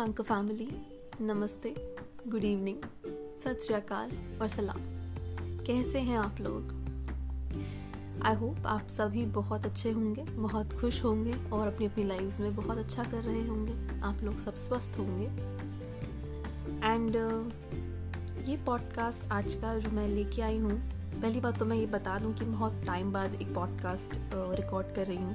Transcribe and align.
Anchor 0.00 0.22
family 0.22 0.68
नमस्ते 1.20 1.96
good 2.28 2.44
evening 2.44 2.76
सत 3.40 3.60
श्रीकाल 3.66 4.10
और 4.42 4.48
सलाम। 4.48 4.78
कैसे 5.66 5.98
हैं 5.98 6.18
आप 6.18 6.36
लोग? 6.40 6.70
आई 8.22 8.34
होप 8.34 8.66
आप 8.66 8.88
सभी 8.88 9.26
बहुत 9.26 9.64
अच्छे 9.64 9.90
होंगे 9.90 10.22
बहुत 10.22 10.72
खुश 10.72 11.04
होंगे 11.04 11.32
और 11.52 11.66
अपनी 11.66 11.86
अपनी 11.86 12.04
लाइफ 12.04 12.40
में 12.40 12.56
बहुत 12.56 12.78
अच्छा 12.78 13.04
कर 13.04 13.22
रहे 13.22 13.46
होंगे। 13.46 14.00
आप 14.00 14.22
लोग 14.22 14.38
सब 14.38 14.54
स्वस्थ 14.54 14.98
होंगे। 14.98 15.26
एंड 16.86 17.10
uh, 17.10 18.48
ये 18.48 18.56
पॉडकास्ट 18.56 19.30
आज 19.32 19.54
का 19.54 19.78
जो 19.78 19.90
मैं 19.90 20.08
लेके 20.08 20.42
आई 20.42 20.58
हूँ 20.58 20.80
पहली 21.20 21.40
बात 21.40 21.58
तो 21.58 21.64
मैं 21.64 21.76
ये 21.76 21.86
बता 21.86 22.18
दूँ 22.18 22.34
कि 22.34 22.44
बहुत 22.44 22.82
टाइम 22.86 23.12
बाद 23.12 23.34
एक 23.34 23.54
पॉडकास्ट 23.54 24.10
रिकॉर्ड 24.34 24.86
uh, 24.86 24.96
कर 24.96 25.06
रही 25.06 25.18
हूँ। 25.18 25.34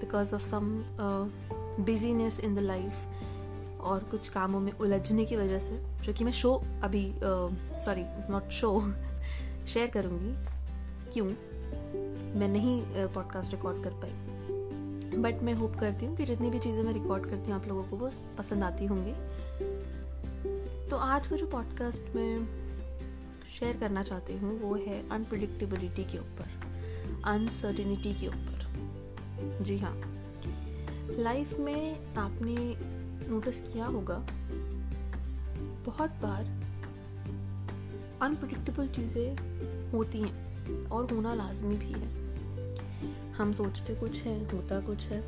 Because 0.00 0.34
of 0.34 0.42
some 0.42 0.84
business 1.84 2.40
in 2.40 2.54
the 2.54 2.58
life 2.58 2.94
और 3.80 4.04
कुछ 4.04 4.28
कामों 4.28 4.60
में 4.60 4.72
उलझने 4.72 5.24
की 5.24 5.36
वजह 5.36 5.58
से, 5.58 5.78
जो 6.02 6.12
कि 6.12 6.24
मैं 6.24 6.32
शो 6.32 6.54
अभी 6.82 7.12
सॉरी 7.84 8.04
नॉट 8.30 8.50
शो 8.50 8.80
शेयर 9.66 9.90
करूँगी, 9.90 10.34
क्यों? 11.12 11.26
मैं 12.38 12.48
नहीं 12.48 12.82
पॉडकास्ट 13.06 13.52
रिकॉर्ड 13.52 13.82
कर 13.84 13.90
पाई। 13.90 15.16
बट 15.22 15.42
मैं 15.42 15.54
होप 15.54 15.76
करती 15.76 16.06
हूँ 16.06 16.16
कि 16.16 16.24
जितनी 16.24 16.50
भी 16.50 16.58
चीज़ें 16.58 16.82
मैं 16.82 16.92
रिकॉर्ड 16.92 17.24
करती 17.24 17.50
हूँ 17.50 17.60
आप 17.60 17.68
लोगों 17.68 17.84
को, 17.84 17.96
वो 17.96 18.10
पसंद 18.38 18.64
आती 18.64 18.86
होंगी। 18.86 19.12
तो 20.90 20.96
आज 20.96 21.26
का 21.26 21.36
जो 21.36 21.46
पॉडकास्ट 21.46 22.14
मैं 22.16 22.46
शेयर 23.58 23.76
करना 23.76 24.02
चाहती 24.02 24.36
हूँ, 24.36 24.58
वो 24.60 24.74
है 24.76 25.08
अनप्रडिक्टेबिलिटी 25.08 26.04
के 26.04 26.18
ऊपर 26.18 27.22
अनसर्टिनिटी 27.24 28.14
के 28.14 28.26
ऊपर। 28.26 29.62
जी 29.62 29.78
हाँ। 29.78 29.94
लाइफ 31.10 31.58
में 31.58 32.14
आपने 32.14 32.54
नोटिस 33.20 33.60
किया 33.62 33.86
होगा, 33.86 34.16
बहुत 35.86 36.10
बार 36.22 36.44
अनप्रडिक्टेबल 38.22 38.88
चीज़ें 38.88 39.90
होती 39.90 40.22
हैं 40.22 40.86
और 40.86 41.12
होना 41.12 41.34
लाजमी 41.34 41.76
भी 41.76 41.92
है। 41.92 43.32
हम 43.32 43.52
सोचते 43.52 43.94
कुछ 43.94 44.22
है, 44.22 44.38
होता 44.52 44.80
कुछ 44.80 45.06
है 45.06 45.20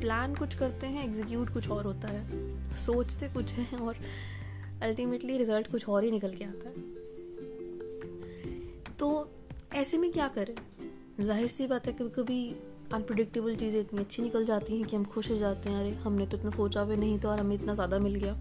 प्लान 0.00 0.34
कुछ 0.34 0.54
करते 0.54 0.86
हैं 0.86 1.04
एग्जीक्यूट 1.04 1.52
कुछ 1.52 1.68
और 1.70 1.84
होता 1.84 2.08
है। 2.08 2.76
सोचते 2.76 3.28
कुछ 3.28 3.52
है 3.52 3.78
और 3.78 3.96
अल्टीमेटली 4.82 5.38
रिज़ल्ट 5.38 5.70
कुछ 5.70 5.88
और 5.88 6.04
ही 6.04 6.10
निकल 6.10 6.34
के 6.34 6.44
आता 6.44 6.68
है। 6.68 6.74
तो 8.98 9.08
ऐसे 9.74 9.98
में 9.98 10.10
क्या 10.12 10.28
करें? 10.28 10.54
ज़ाहिर 11.20 11.48
सी 11.48 11.66
बात 11.66 11.86
है 11.86 11.92
कभी 11.92 12.10
कभी 12.10 12.40
अनप्रडिक्टेबल 12.92 13.54
चीज़ें 13.56 13.78
इतनी 13.80 14.00
अच्छी 14.00 14.22
निकल 14.22 14.44
जाती 14.46 14.76
हैं 14.78 14.86
कि 14.88 14.96
हम 14.96 15.04
खुश 15.04 15.30
हो 15.30 15.36
जाते 15.38 15.70
हैं। 15.70 15.78
अरे, 15.78 15.90
हमने 15.94 16.26
तो 16.26 16.36
इतना 16.36 16.50
सोचा 16.50 16.84
भी 16.84 16.96
नहीं 16.96 17.18
था 17.18 17.28
और 17.28 17.40
हमें 17.40 17.54
इतना 17.54 17.74
ज़्यादा 17.74 17.98
मिल 17.98 18.14
गया। 18.14 18.34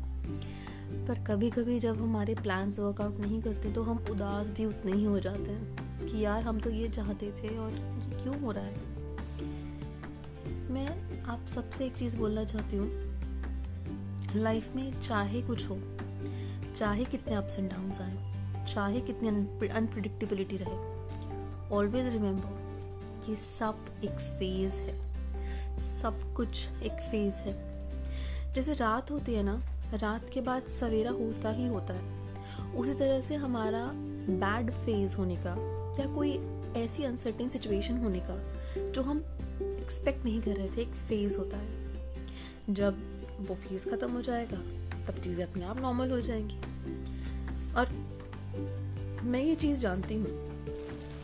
पर 1.08 1.24
कभी 1.28 1.50
कभी 1.50 1.80
जब 1.80 2.02
हमारे 2.02 2.36
प्लान्स 2.36 2.80
वर्कआउट 2.80 3.20
नहीं 3.20 3.42
करते 3.42 3.72
तो 3.72 3.82
हम 3.84 4.06
उदास 4.12 4.52
भी 4.52 4.66
उतने 4.66 4.92
ही 4.92 5.04
हो 5.06 5.20
जाते 5.20 5.52
हैं 5.52 6.06
कि 6.06 6.24
यार, 6.24 6.42
हम 6.44 6.60
तो 6.60 6.70
ये 6.70 6.90
चाहते 6.90 7.32
थे 7.34 7.58
और 7.58 7.72
ये 7.72 8.24
क्यों 8.24 8.40
हो 8.42 8.52
रहा 8.52 8.64
है? 8.64 8.94
मैं 10.70 10.88
आप 11.24 11.46
सबसे 11.48 11.86
एक 11.86 11.94
चीज़ 11.94 12.18
बोलना 12.18 12.44
चाहती 12.44 12.78
हूँ। 12.78 12.90
लाइफ 14.36 14.76
में 14.76 15.00
चाहे 15.00 15.42
कुछ 15.42 15.70
हो, 15.70 15.78
चाहे 16.76 17.06
कितने 17.06 17.36
अप्स 17.36 17.59
एंड 17.59 17.70
डाउन्स 17.72 18.02
आए, 18.02 18.66
चाहे 18.66 19.02
कितनी 19.02 19.28
अनप्रडिक्टेबिलिटी 19.70 20.58
रहे 20.58 20.78
ऑलवेज 21.76 22.14
रिमेंबर 22.14 22.64
ये 23.30 23.36
सब 23.36 23.86
एक 24.04 24.12
फ़ेज़ 24.12 24.73
है। 24.73 25.16
सब 25.80 26.34
कुछ 26.34 26.68
एक 26.84 26.92
फ़ेज़ 26.92 27.36
है। 27.36 27.54
जैसे 28.54 28.73
रात 28.73 29.12
होती 29.12 29.34
है 29.34 29.44
ना, 29.44 29.62
रात 29.94 30.30
के 30.30 30.42
बाद 30.42 30.64
सवेरा 30.64 31.12
होता 31.12 31.50
ही 31.50 31.68
होता 31.68 31.94
है। 31.94 32.25
उसी 32.75 32.94
तरह 32.94 33.22
से 33.22 33.36
हमारा 33.36 33.91
बैड 34.30 34.72
फ़ेज़ 34.72 35.16
होने 35.16 35.36
का 35.36 35.56
या 36.00 36.16
कोई 36.16 36.40
ऐसी 36.78 37.03
अनसर्टेन 37.03 37.50
सिचुएशन 37.50 37.97
होने 37.97 38.19
का 38.19 38.36
जो 38.91 39.02
हम 39.02 39.18
एक्सपेक्ट 39.81 40.25
नहीं 40.25 40.42
कर 40.42 40.52
रहे 40.52 40.69
थे, 40.69 40.81
एक 40.81 40.94
फ़ेज़ 40.94 41.38
होता 41.38 41.57
है। 41.57 41.69
जब 42.69 42.97
वो 43.40 43.56
फ़ेज़ 43.56 43.90
ख़त्म 43.90 44.12
हो 44.12 44.22
जाएगा, 44.22 44.57
तब 45.06 45.22
चीज़ें 45.22 45.46
अपने 45.46 45.66
आप 45.66 45.80
नॉर्मल 45.80 46.12
हो 46.12 46.22
जाएँगी। 46.22 46.59
और 47.74 47.90
मैं 49.24 49.44
ये 49.44 49.56
चीज़ 49.56 49.80
जानती 49.80 50.16
हूँ 50.16 50.28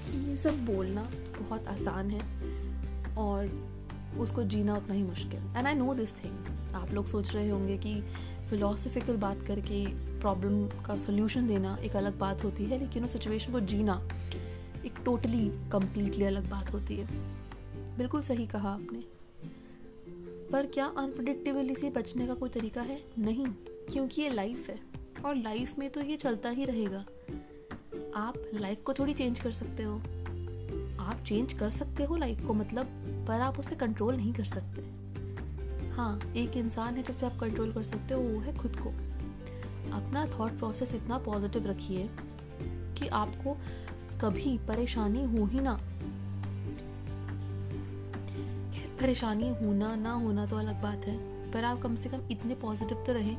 कि 0.06 0.29
ये 0.29 0.38
सब 0.38 0.66
बोलना 0.66 1.12
बहुत 1.40 1.68
आसान 1.68 2.09
है 2.09 2.22
और 3.18 3.72
उसको 4.18 4.44
जीना 4.44 4.78
उतना 4.78 4.94
ही 4.94 5.03
मुश्किल। 5.03 5.40
And 5.58 5.68
I 5.68 5.74
know 5.74 5.94
this 5.94 6.24
thing 6.24 6.46
आप 6.75 6.92
लोग 6.92 7.06
सोच 7.06 7.34
रहे 7.34 7.50
होंगे 7.50 7.78
कि 7.78 8.02
फिलोसफिकल 8.50 9.18
बात 9.18 9.42
करके 9.42 9.86
प्रॉब्लम 10.19 10.68
का 10.68 10.97
सोल्यूशन 10.97 11.47
देना 11.47 11.78
एक 11.78 11.96
अलग 11.96 12.19
बात 12.19 12.44
होती 12.44 12.66
है, 12.66 12.80
लेकिन 12.80 13.06
उस 13.06 13.14
सिचुएशन 13.14 13.52
को 13.52 13.59
जीना 13.59 14.09
एक 14.86 14.94
टोटली 15.06 15.69
कम्प्लीटली 15.72 16.25
अलग 16.25 16.50
बात 16.50 16.74
होती 16.74 16.96
है। 16.96 17.08
बिल्कुल 17.98 18.22
सही 18.22 18.48
कहा 18.48 18.69
आपने। 18.69 19.03
पर 20.52 20.66
क्या 20.66 20.86
अनप्रडिक्टेबली 20.86 21.75
से 21.75 21.90
बचने 21.90 22.28
का 22.28 22.34
कोई 22.34 22.50
तरीका 22.50 22.81
है? 22.81 23.03
नहीं, 23.19 23.48
क्योंकि 23.92 24.22
ये 24.22 24.30
लाइफ 24.30 24.69
है। 24.69 24.80
और 25.25 25.36
लाइफ 25.36 25.80
में 25.80 25.90
तो 25.90 26.02
ये 26.02 26.16
चलता 26.16 26.50
ही 26.50 26.66
रहेगा। 26.66 27.06
आप 28.16 28.34
लाइफ 28.53 28.84
को 28.84 28.94
थोड़ी 28.94 29.13
चेंज 29.13 29.40
कर 29.40 29.52
सकते 29.52 29.84
हो। 29.84 30.02
आप 31.01 31.23
चेंज 31.25 31.53
कर 31.53 31.69
सकते 31.69 32.03
हो 32.03 32.16
लाइफ 32.17 32.45
को 32.47 32.53
मतलब 32.53 33.25
पर 33.28 33.41
आप 33.41 33.59
उसे 33.59 33.75
कंट्रोल 33.75 34.16
नहीं 34.16 34.34
कर 34.34 34.45
सकते। 34.45 34.81
हाँ 35.91 36.19
एक 36.38 36.57
इंसान 36.57 36.95
है 36.95 37.03
जिसे 37.03 37.25
आप 37.25 37.38
कंट्रोल 37.39 37.72
कर 37.72 37.84
सकते 37.84 38.13
हो, 38.13 38.22
वो 38.22 38.39
है 38.39 38.56
खुद 38.57 38.75
को। 38.75 38.89
अपना 39.91 40.25
थॉट 40.29 40.57
प्रोसेस 40.59 40.94
इतना 40.95 41.17
पॉजिटिव 41.17 41.67
रखिए 41.67 42.09
कि 42.97 43.07
आपको 43.07 43.57
कभी 44.22 44.57
परेशानी 44.67 45.23
हो 45.28 45.45
ही 45.45 45.59
ना 45.59 45.79
परेशानी 49.01 49.50
होना, 49.56 49.95
ना 49.95 50.12
होना 50.13 50.45
तो 50.45 50.57
अलग 50.57 50.81
बात 50.81 51.06
है, 51.06 51.18
पर 51.51 51.63
आप 51.63 51.81
कम 51.81 51.95
से 51.95 52.09
कम 52.09 52.28
इतने 52.31 52.56
पॉजिटिव 52.56 53.03
तो 53.07 53.13
रहे 53.13 53.35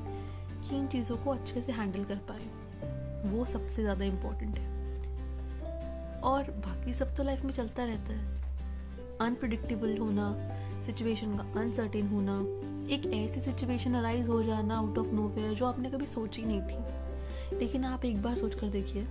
कि 0.63 0.77
इन 0.77 0.87
चीज़ों 0.87 1.17
को 1.17 1.31
अच्छे 1.31 1.61
से 1.61 1.73
हैंडल 1.73 2.05
कर 2.05 2.17
पाए। 2.29 3.31
वो 3.31 3.45
सबसे 3.45 3.83
ज़्यादा 3.83 4.05
इम्पोर्टेंट 4.05 4.59
है। 4.59 4.72
और 6.25 6.43
बाकी 6.43 6.95
सब 6.95 7.15
तो 7.17 7.23
लाइफ 7.23 7.45
में 7.45 7.53
चलता 7.53 7.85
रहता 7.85 8.13
है। 8.13 8.43
अनप्रडिक्टेबल 9.21 9.99
होना 9.99 10.37
सिचुएशन 10.83 11.37
का 11.37 11.61
अनसर्टेन 11.61 12.09
होना, 12.09 12.39
एक 12.95 13.07
ऐसी 13.07 13.41
सिचुएशन 13.41 13.95
अराइज 13.95 14.29
हो 14.29 14.43
जाना 14.43 14.77
आउट 14.77 14.99
ऑफ़ 14.99 15.07
नोवेयर 15.07 15.55
जो 15.55 15.67
आपने 15.67 15.91
कभी 15.91 16.07
सोची 16.07 16.43
नहीं 16.45 16.61
थी। 16.61 17.59
लेकिन 17.59 17.85
आप 17.85 18.05
एक 18.05 18.23
बार 18.23 18.37
सोच 18.37 18.55
कर 18.55 18.69
देखिए 18.69 19.07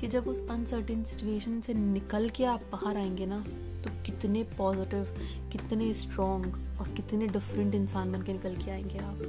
कि 0.00 0.06
जब 0.06 0.28
उस 0.28 0.48
अनसर्टेन 0.48 1.04
सिचुएशन 1.04 1.60
से 1.60 1.74
निकल 1.74 2.28
के 2.28 2.44
आप 2.44 2.62
बाहर 2.72 2.96
आएँगे 2.96 3.26
ना 3.26 3.40
तो 3.84 3.90
कितने 4.02 4.42
पॉजिटिव 4.42 5.04
कितने 5.52 5.94
स्ट्रॉन्ग 5.94 6.46
और 6.80 6.88
कितने 6.88 7.26
डिफरेंट 7.26 7.74
इंसान 7.74 8.12
बन 8.12 8.22
के 8.22 8.32
निकल 8.32 8.56
के 8.56 8.70
आएँगे 8.70 8.98
आप। 8.98 9.22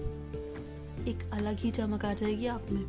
एक 1.08 1.30
अलग 1.34 1.58
ही 1.58 1.72
चमक 1.72 2.06
आ 2.06 2.14
जाएगी 2.14 2.48
आप 2.48 2.68
में। 2.72 2.84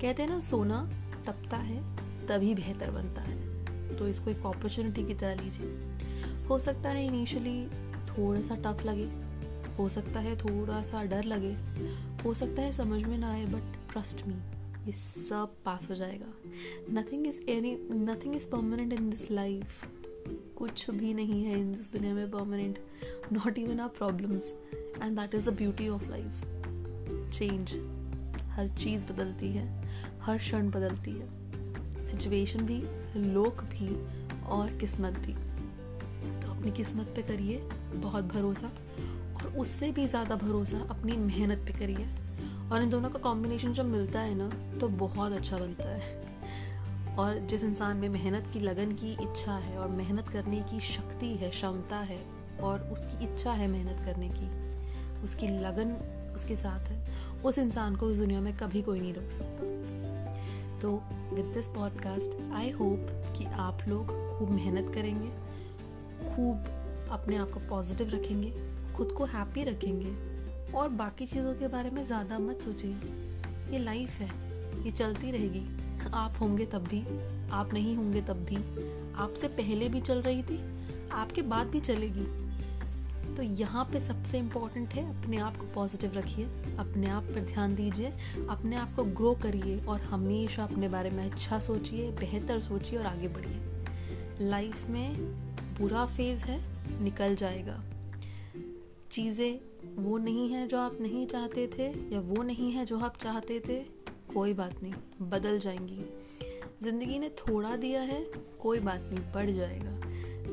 कहते 0.00 0.22
हैं 0.22 0.30
ना, 0.30 0.40
सोना 0.40 0.90
तपता 1.26 1.56
है 1.56 2.09
तभी 2.28 2.54
बेहतर 2.54 2.90
बनता 2.90 3.22
है। 3.22 3.96
तो 3.96 4.08
इसको 4.08 4.30
एक 4.30 4.38
अपॉर्चुनिटी 4.38 5.04
की 5.04 5.14
तरह 5.14 5.42
लीजिए। 5.42 6.46
हो 6.48 6.58
सकता 6.58 6.88
है 6.88 7.06
इनिशियली 7.06 7.66
थोड़ा 8.08 8.40
सा 8.40 8.54
टफ 8.56 8.84
लगे, 8.86 9.08
हो 9.78 9.88
सकता 9.88 10.20
है 10.20 10.36
थोड़ा 10.36 10.80
सा 10.82 11.02
डर 11.04 11.24
लगे, 11.24 11.52
हो 12.24 12.34
सकता 12.34 12.62
है 12.62 12.72
समझ 12.72 13.02
में 13.04 13.18
ना 13.18 13.30
आए 13.32 13.44
बट 13.46 13.92
ट्रस्ट 13.92 14.26
मी 14.26 14.34
ये 14.86 14.92
सब 14.92 15.54
पास 15.64 15.88
हो 15.90 15.94
जाएगा। 15.94 16.26
Nothing 16.90 17.26
is 17.26 17.40
any 17.50 17.76
nothing 17.92 18.36
is 18.36 18.48
permanent 18.50 18.92
in 18.92 19.10
this 19.10 19.30
life 19.30 19.84
कुछ 20.56 20.90
भी 20.90 21.14
नहीं 21.14 21.42
है 21.44 21.58
इन 21.60 21.72
दिस 21.72 21.92
दुनिया 21.92 22.14
में 22.14 22.30
permanent 22.30 22.78
not 23.32 23.58
even 23.58 23.80
our 23.80 23.88
problems 23.88 24.52
and 25.02 25.12
that 25.12 25.34
is 25.34 25.50
the 25.50 25.54
beauty 25.54 25.88
of 25.88 26.08
life 26.10 26.44
change 27.32 27.72
हर 28.50 28.68
चीज़ 28.78 29.06
बदलती 29.12 29.48
है, 29.48 29.66
हर 30.20 30.38
क्षण 30.38 30.70
बदलती 30.70 31.10
है। 31.10 31.39
सिचुएशन 32.06 32.66
भी 32.66 32.82
लोग 33.16 33.62
भी 33.70 33.88
और 34.48 34.76
किस्मत 34.80 35.18
भी। 35.18 35.32
तो 36.40 36.50
अपनी 36.50 36.70
किस्मत 36.70 37.12
पे 37.16 37.22
करिए 37.22 37.58
बहुत 37.94 38.24
भरोसा 38.24 38.70
और 39.36 39.54
उससे 39.58 39.90
भी 39.90 40.06
ज़्यादा 40.06 40.36
भरोसा 40.36 40.78
अपनी 40.90 41.16
मेहनत 41.18 41.58
पे 41.58 41.78
करिए। 41.78 42.08
और 42.72 42.82
इन 42.82 42.90
दोनों 42.90 43.10
का 43.10 43.18
कॉम्बिनेशन 43.18 43.72
जब 43.72 43.84
मिलता 43.84 44.20
है 44.20 44.34
ना 44.34 44.50
तो 44.80 44.88
बहुत 44.88 45.32
अच्छा 45.32 45.58
बनता 45.58 45.88
है। 45.88 46.18
और 47.18 47.38
जिस 47.40 47.64
इंसान 47.64 47.96
में 47.96 48.08
मेहनत 48.08 48.46
की, 48.52 48.60
लगन 48.60 48.92
की 48.92 49.12
इच्छा 49.12 49.52
है 49.54 49.76
और 49.78 49.88
मेहनत 49.90 50.28
करने 50.28 50.60
की 50.62 50.80
शक्ति 50.82 51.34
है, 51.34 51.50
क्षमता 51.50 51.96
है 51.96 52.18
और 52.62 52.80
उसकी 52.92 53.24
इच्छा 53.24 53.52
है 53.52 53.66
मेहनत 53.68 54.04
करने 54.04 54.28
की, 54.28 54.48
उसकी 55.24 55.48
लगन 55.60 55.96
उसके 56.34 56.56
साथ 56.56 56.88
है, 56.88 56.98
उस 57.44 57.58
इंसान 57.58 57.96
को 57.96 58.10
इस 58.10 58.18
दुनिया 58.18 58.40
में 58.40 58.56
कभी 58.56 58.82
कोई 58.82 59.00
नहीं 59.00 59.14
रोक 59.14 59.30
सकता। 59.30 60.09
तो 60.82 60.90
with 61.32 61.44
this 61.44 61.68
podcast 61.68 62.36
I 62.54 62.70
hope 62.70 63.06
कि 63.36 63.44
आप 63.60 63.78
लोग 63.88 64.06
खूब 64.38 64.50
मेहनत 64.50 64.92
करेंगे, 64.94 65.28
खूब 66.26 67.08
अपने 67.12 67.36
आप 67.36 67.50
को 67.50 67.60
पॉजिटिव 67.60 68.10
रखेंगे, 68.10 68.52
खुद 68.94 69.12
को 69.12 69.24
हैप्पी 69.24 69.64
रखेंगे 69.64 70.72
और 70.72 70.88
बाकी 70.88 71.26
चीज़ों 71.26 71.54
के 71.54 71.68
बारे 71.68 71.90
में 71.90 72.04
ज़्यादा 72.04 72.38
मत 72.38 72.62
सोचिए। 72.62 72.90
ये 73.72 73.78
लाइफ 73.78 74.10
है, 74.10 74.30
ये 74.84 74.90
चलती 74.90 75.30
रहेगी। 75.30 75.64
आप 76.14 76.36
होंगे 76.40 76.66
तब 76.66 76.86
भी, 76.88 77.00
आप 77.50 77.72
नहीं 77.72 77.96
होंगे 77.96 78.20
तब 78.22 78.44
भी। 78.44 78.56
आपसे 79.22 79.48
पहले 79.48 79.88
भी 79.88 80.00
चल 80.00 80.22
रही 80.22 80.42
थी, 80.42 80.58
आपके 81.12 81.42
बाद 81.42 81.66
भी 81.66 81.80
चलेगी। 81.80 82.26
तो 83.36 83.42
यहाँ 83.42 83.84
पे 83.84 84.00
सबसे 84.00 84.38
इंपॉर्टेंट 84.38 84.94
है, 84.94 85.22
अपने 85.22 85.36
आप 85.36 85.56
को 85.56 85.66
पॉजिटिव 85.66 86.12
रखिए, 86.14 86.44
अपने 86.78 87.06
आप 87.06 87.22
पर 87.22 87.40
ध्यान 87.40 87.74
दीजिए, 87.74 88.12
अपने 88.50 88.76
आप 88.76 88.94
को 88.96 89.04
ग्रो 89.04 89.34
करिए 89.34 89.80
और 89.80 90.00
हमेशा 90.00 90.64
अपने 90.64 90.88
बारे 90.88 91.10
में 91.10 91.30
अच्छा 91.30 91.58
सोचिए, 91.58 92.10
बेहतर 92.10 92.60
सोचिए 92.60 92.98
और 92.98 93.06
आगे 93.06 93.28
बढ़िए। 93.28 93.60
लाइफ 94.40 94.88
में 94.88 95.16
बुरा 95.80 96.06
फ़ेज़ 96.06 96.44
है, 96.44 96.60
निकल 97.02 97.34
जाएगा। 97.34 97.84
चीज़ें 99.10 99.60
वो 100.02 100.18
नहीं 100.18 100.48
है 100.48 100.66
जो 100.68 100.78
आप 100.78 100.98
नहीं 101.00 101.26
चाहते 101.26 101.66
थे 101.78 102.14
या 102.14 102.20
वो 102.20 102.42
नहीं 102.42 102.72
है 102.72 102.86
जो 102.86 102.98
आप 102.98 103.16
चाहते 103.16 103.60
थे, 103.60 103.80
कोई 104.34 104.54
बात 104.54 104.82
नहीं, 104.82 104.94
बदल 105.22 105.58
जाएँगी। 105.58 106.04
ज़िंदगी 106.82 107.18
ने 107.18 107.28
थोड़ा 107.28 107.76
दिया 107.76 108.00
है, 108.00 108.26
कोई 108.60 108.80
बात 108.80 109.00
नहीं, 109.00 109.32
बढ़ 109.34 109.50
जाएगा। 109.50 110.00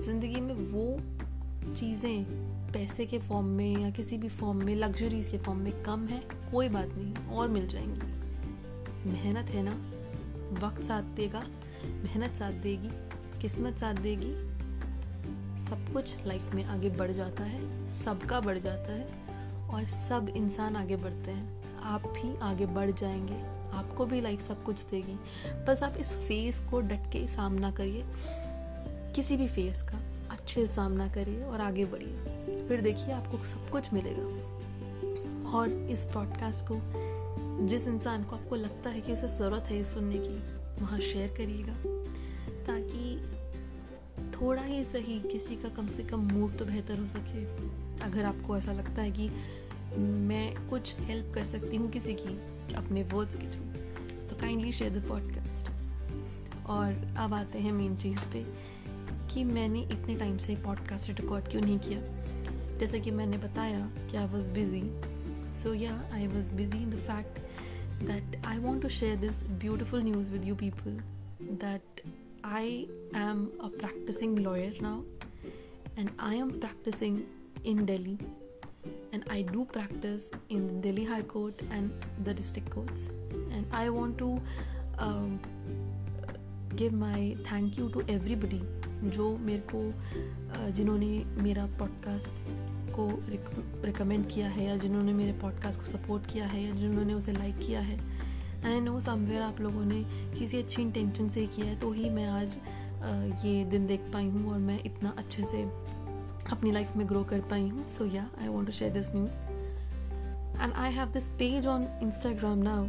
ज़िंदगी 0.01 0.41
में 0.41 0.55
वो 0.55 1.16
चीज़ें 1.75 2.23
पैसे 2.71 3.05
के 3.05 3.19
फॉर्म 3.19 3.45
में 3.45 3.77
या 3.77 3.89
किसी 3.89 4.17
भी 4.17 4.29
फॉर्म 4.29 4.65
में 4.65 4.75
लग्जरीज 4.75 5.27
के 5.27 5.37
फॉर्म 5.37 5.59
में 5.59 5.83
कम 5.83 6.07
है, 6.07 6.23
कोई 6.51 6.69
बात 6.69 6.87
नहीं, 6.87 7.27
और 7.27 7.47
मिल 7.47 7.67
जाएँगी। 7.67 8.17
मेहनत 9.09 9.49
है 9.49 9.63
ना? 9.63 9.71
वक्त 10.67 10.83
साथ 10.83 11.03
देगा, 11.03 11.43
मेहनत 11.85 12.35
साथ 12.35 12.51
देगी, 12.51 12.89
किस्मत 13.41 13.77
साथ 13.77 13.93
देगी। 13.93 14.57
सब 15.65 15.93
कुछ 15.93 16.15
लाइफ 16.25 16.53
में 16.53 16.63
आगे 16.63 16.89
बढ़ 16.89 17.11
जाता 17.11 17.43
है, 17.43 17.89
सबका 17.91 18.39
बढ़ 18.39 18.57
जाता 18.57 18.93
है, 18.93 19.07
और 19.67 19.87
सब 19.87 20.33
इंसान 20.37 20.75
आगे 20.75 20.95
बढ़ते 20.95 21.31
हैं। 21.31 21.57
आप 21.81 22.01
भी 22.01 22.37
आगे 22.37 22.65
बढ़ 22.65 22.91
जाएँगे, 22.91 23.41
आपको 23.77 24.05
भी 24.05 24.21
लाइफ 24.21 24.39
सब 24.39 24.63
कुछ 24.63 24.85
देगी। 24.85 25.15
बस 25.67 25.83
आप 25.83 25.97
इस 25.97 26.07
फेस 26.07 26.59
को 26.59 26.81
डट 26.81 27.11
के 27.11 27.27
सामना 27.27 27.71
करिए, 27.71 28.05
किसी 29.15 29.37
भी 29.37 29.47
फेस 29.47 29.81
का। 29.81 30.16
अच्छे 30.47 30.67
से 30.67 30.73
सामना 30.73 31.07
करिए 31.07 31.43
और 31.43 31.61
आगे 31.61 31.85
बढ़िए। 31.85 32.17
फिर 32.67 32.81
देखिए 32.81 33.11
आपको 33.11 33.37
सब 33.37 33.69
कुछ 33.69 33.93
मिलेगा। 33.93 34.23
और 35.51 35.69
इस 35.69 36.05
पॉडकास्ट 36.05 36.65
को, 36.71 36.77
जिस 37.67 37.87
इंसान 37.87 38.23
को 38.23 38.35
आपको 38.35 38.55
लगता 38.55 38.89
है 38.89 39.01
कि 39.01 39.13
उसे 39.13 39.27
ज़रूरत 39.27 39.63
है 39.63 39.83
सुनने 39.83 40.17
की, 40.17 40.37
वहाँ 40.81 40.99
शेयर 40.99 41.33
करिएगा। 41.37 41.73
ताकि 42.65 43.19
थोड़ा 44.31 44.63
ही 44.63 44.85
सही 44.85 45.19
किसी 45.19 45.55
का 45.55 45.69
कम 45.69 45.87
से 45.87 46.03
कम 46.03 46.19
मूड 46.19 46.57
तो 46.57 46.65
बेहतर 46.65 46.99
हो 46.99 47.07
सके। 47.07 47.43
अगर 48.01 48.25
आपको 48.25 48.57
ऐसा 48.57 48.71
लगता 48.71 49.01
है 49.01 49.11
कि 49.11 49.29
मैं 49.97 50.69
कुछ 50.69 50.99
हेल्प 50.99 51.33
कर 51.35 51.45
सकती 51.45 51.75
हूँ 51.75 51.91
किसी 51.91 52.13
की, 52.13 52.39
अपने 52.73 53.03
वर्ड्स 53.03 53.35
के 53.35 53.47
थ्रू 53.47 53.63
तो 54.27 54.35
काइंडली 54.35 54.71
शेयर 54.71 54.99
द 54.99 55.07
पॉडकास्ट 55.09 55.71
और 56.65 57.15
अब 57.17 57.33
आते 57.33 57.59
हैं 57.59 57.71
मेन 57.71 57.97
चीज़ 57.97 58.19
पे। 58.19 58.76
कि 59.37 59.43
मैंने 59.43 59.79
इतने 59.91 60.15
टाइम 60.17 60.37
से 60.43 60.55
पॉडकास्ट 60.63 61.09
रिकॉर्ड 61.19 61.47
क्यों 61.47 61.61
नहीं 61.61 61.79
किया 61.79 62.77
जैसे 62.79 62.99
कि 62.99 63.11
मैंने 63.17 63.37
बताया 63.37 63.79
कि 64.11 64.17
आई 64.17 64.27
was 64.27 64.49
busy 64.51 64.81
so 65.57 65.73
yeah 65.73 65.91
I 66.13 66.27
was 66.27 66.53
busy 66.55 66.77
in 66.83 66.89
the 66.89 66.99
fact 67.09 67.37
that 68.07 68.45
I 68.45 68.57
want 68.63 68.81
to 68.81 68.89
share 68.95 69.17
this 69.19 69.41
beautiful 69.63 70.03
news 70.03 70.31
with 70.33 70.45
you 70.45 70.55
people 70.63 70.99
that 71.65 72.01
I 72.49 72.87
am 73.19 73.39
a 73.59 73.69
practicing 73.69 74.35
lawyer 74.43 74.67
now, 74.83 74.91
and 76.01 76.11
I 76.27 76.35
am 76.35 76.51
practicing 76.61 77.17
in 77.71 77.81
Delhi, 77.89 78.13
and 79.11 79.25
I 79.29 79.41
do 79.49 79.65
practice 79.73 80.27
in 80.57 80.69
Delhi 80.85 81.03
High 81.09 81.23
Court 81.33 81.65
and 81.71 82.05
the 82.27 82.35
district 82.41 82.69
courts. 82.75 83.07
And 83.51 83.75
I 83.81 83.89
want 83.89 84.17
to 84.19 84.29
um, 85.07 85.39
give 86.77 86.93
my 86.93 87.21
thank 87.51 87.79
you 87.79 87.85
to 87.93 88.01
everybody 88.01 88.61
जो 89.03 89.37
मेरे 89.37 89.63
को 89.75 89.93
जिन्होंने 90.71 91.23
मेरा 91.25 91.65
podcast 91.65 92.29
को 92.91 93.23
recommend 93.85 94.27
किया 94.29 94.47
है 94.49 94.65
या 94.65 94.77
जिन्होंने 94.77 95.13
मेरे 95.13 95.31
पॉडकास्ट 95.31 95.79
को 95.79 95.85
सपोर्ट 95.85 96.25
किया 96.25 96.45
है 96.45 96.63
या 96.63 96.71
जिन्होंने 96.71 97.13
उसे 97.13 97.31
लाइक 97.31 97.57
किया 97.57 97.79
है। 97.79 97.99
आई 98.65 98.79
नो 98.79 98.99
समवेयर 98.99 99.41
आप 99.41 99.61
लोगों 99.61 99.85
ने 99.85 100.05
किसी 100.39 100.57
अच्छी 100.57 100.81
इंटेंशन 100.81 101.29
से 101.29 101.47
किया 101.47 101.65
है 101.65 101.79
तो 101.79 101.91
ही 101.91 102.09
मैं 102.09 102.25
आज 102.25 102.57
ये 103.45 103.65
दिन 103.65 103.87
देख 103.87 103.99
पाई 103.99 104.29
हूँ 104.29 104.51
और 104.51 104.59
मैं 104.59 104.83
इतना 104.83 105.15
अच्छे 105.17 105.43
से 105.43 105.63
अपनी 106.51 106.71
लाइफ 106.71 106.95
में 106.95 107.09
ग्रो 107.09 107.23
कर 107.23 107.39
पाई 107.39 107.69
हूँ। 107.69 107.85
So 107.85 108.05
yeah 108.05 108.29
I 108.41 108.47
want 108.47 108.67
to 108.67 108.73
share 108.73 108.93
this 108.93 109.15
news 109.15 109.35
and 110.63 110.73
I 110.73 110.93
have 110.93 111.07
this 111.07 111.29
page 111.29 111.67
on 111.67 111.81
Instagram 112.03 112.57
now 112.57 112.83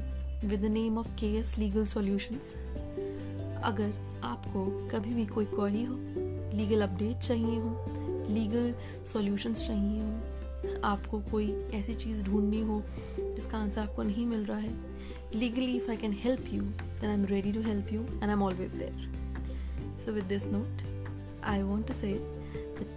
with 0.49 0.61
the 0.61 0.65
name 0.65 0.99
of 0.99 1.17
K 1.17 1.27
S 1.27 1.59
legal 1.59 1.87
solutions 1.87 2.68
अगर 3.65 4.21
आपको 4.25 4.65
कभी 4.89 5.15
भी 5.15 5.27
कोई 5.27 5.45
क्वेरी 5.45 5.85
हो 5.85 5.97
लीगल 6.57 6.83
अपडेट 6.83 7.19
चाहिए 7.19 7.59
हो 7.61 8.25
लीगल 8.29 8.75
सॉल्यूशंस 9.05 9.67
चाहिए 9.67 10.03
हो, 10.03 10.81
आपको 10.85 11.21
कोई 11.21 11.51
ऐसी 11.75 11.95
चीज़ 11.95 12.23
ढूंढनी 12.25 12.61
हो 12.63 12.83
जिसका 13.19 13.59
आंसर 13.59 13.81
आपको 13.81 14.03
नहीं 14.03 14.27
मिल 14.27 14.45
रहा 14.45 14.59
है 14.59 14.73
legally 15.35 15.77
if 15.77 15.91
I 15.91 15.97
can 15.97 16.13
help 16.13 16.53
you 16.53 16.63
then 16.63 17.09
I 17.09 17.15
am 17.15 17.25
ready 17.25 17.53
to 17.53 17.63
help 17.63 17.93
you 17.93 18.01
and 18.01 18.25
I 18.25 18.31
am 18.31 18.43
always 18.43 18.73
there 18.73 19.97
so 20.05 20.13
with 20.13 20.25
this 20.25 20.47
note 20.47 20.83
I 21.45 21.63
want 21.63 21.87
to 21.87 21.95
say 21.95 22.13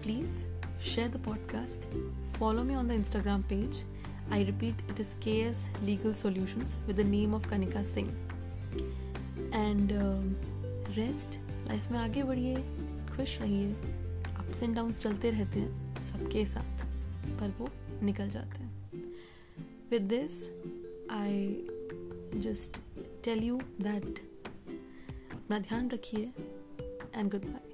please 0.03 0.43
share 0.85 1.09
the 1.09 1.23
podcast 1.25 1.81
follow 2.37 2.63
me 2.63 2.75
on 2.75 2.87
the 2.87 2.91
Instagram 2.91 3.43
page 3.43 3.83
I 4.31 4.43
repeat 4.43 4.89
it 4.91 4.99
is 4.99 5.13
K 5.23 5.39
S 5.39 5.67
legal 5.83 6.13
solutions 6.13 6.77
with 6.87 6.95
the 6.95 7.05
name 7.07 7.35
of 7.35 7.49
Kanika 7.49 7.83
Singh 7.83 8.09
and 9.53 9.91
rest 10.91 11.35
लाइफ 11.67 11.91
में 11.91 11.99
आगे 11.99 12.23
बढ़िए, 12.23 12.55
खुश 13.17 13.41
रहिए। 13.41 13.73
Ups 14.35 14.63
and 14.63 14.75
downs 14.75 14.99
चलते 14.99 15.31
रहते 15.31 15.59
हैं, 15.59 16.01
सबके 16.01 16.45
साथ, 16.45 16.85
पर 17.39 17.55
वो 17.59 17.69
निकल 18.03 18.29
जाते 18.29 18.59
हैं। 18.59 18.91
With 19.91 20.01
this 20.01 20.43
I 21.11 21.47
just 22.41 22.81
tell 23.23 23.43
you 23.43 23.61
that 23.81 24.19
अपना 25.33 25.59
ध्यान 25.59 25.89
रखिए 25.89 26.33
एंड 27.15 27.31
गुड 27.31 27.45
बाय 27.45 27.70